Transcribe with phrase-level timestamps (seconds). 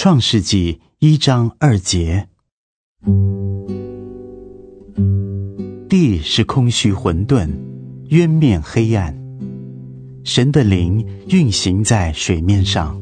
[0.00, 2.28] 创世纪一章二节，
[5.88, 7.50] 地是空虚混沌，
[8.10, 9.12] 渊面黑暗，
[10.22, 12.96] 神的灵运行在水面上。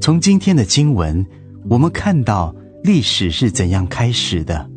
[0.00, 1.24] 从今天的经文，
[1.70, 2.52] 我们看到
[2.82, 4.68] 历史是怎样开始的。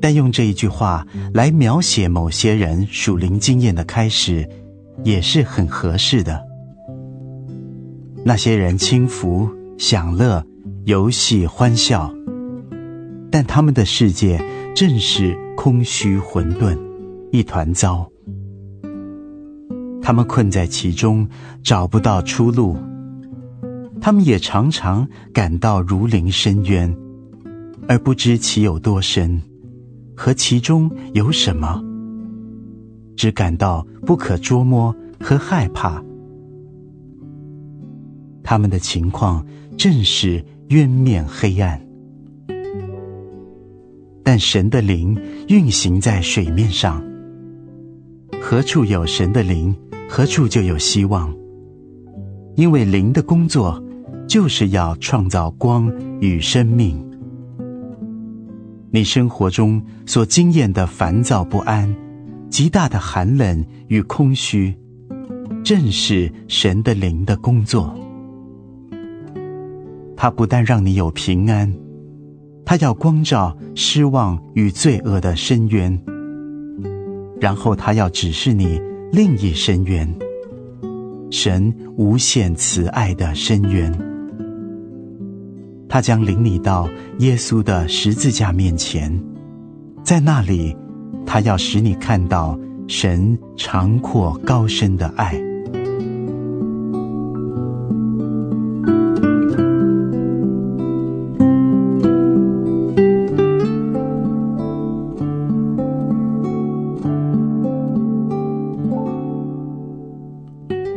[0.00, 4.48] 但用这一句话来描写某些人属灵经验的开始，
[5.02, 6.42] 也是很合适的。
[8.24, 10.44] 那些人轻浮、享乐、
[10.84, 12.14] 游戏、欢笑，
[13.30, 14.40] 但他们的世界
[14.74, 16.78] 正是空虚、混沌，
[17.32, 18.08] 一团糟。
[20.00, 21.26] 他们困在其中，
[21.62, 22.76] 找不到出路。
[24.00, 26.94] 他们也常常感到如临深渊，
[27.88, 29.40] 而不知其有多深，
[30.14, 31.82] 和其中有什么。
[33.16, 36.02] 只感到不可捉摸和害怕，
[38.42, 39.44] 他们的情况
[39.76, 41.80] 正是渊面黑暗。
[44.22, 47.02] 但神的灵运行在水面上，
[48.40, 49.74] 何处有神的灵，
[50.08, 51.34] 何处就有希望。
[52.56, 53.82] 因为灵的工作
[54.26, 56.96] 就是要创造光与生命。
[58.90, 61.92] 你生活中所经验的烦躁不安，
[62.54, 64.72] 极大的寒冷与空虚，
[65.64, 67.92] 正是神的灵的工作。
[70.16, 71.74] 他不但让你有平安，
[72.64, 76.00] 他要光照失望与罪恶的深渊，
[77.40, 78.80] 然后他要指示你
[79.10, 80.08] 另一深渊，
[81.32, 83.92] 神无限慈爱的深渊。
[85.88, 89.12] 他将领你到耶稣的十字架面前，
[90.04, 90.76] 在那里。
[91.26, 95.34] 他要使你看到神长阔高深的爱。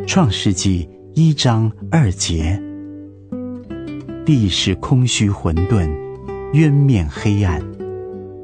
[0.05, 2.59] 创世纪一章二节：
[4.25, 5.87] 地是空虚混沌，
[6.53, 7.76] 渊面黑暗。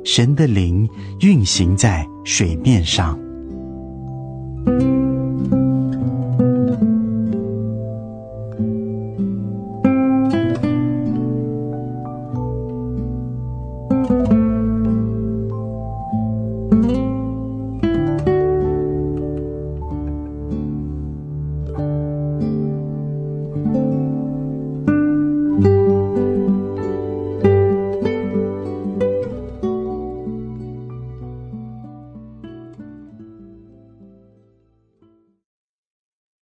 [0.03, 0.87] 神的灵
[1.21, 3.23] 运行在水面上。